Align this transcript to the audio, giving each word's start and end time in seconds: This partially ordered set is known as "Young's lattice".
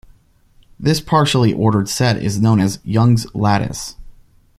This 0.79 0.99
partially 0.99 1.53
ordered 1.53 1.87
set 1.87 2.17
is 2.17 2.41
known 2.41 2.59
as 2.59 2.79
"Young's 2.83 3.27
lattice". 3.35 3.97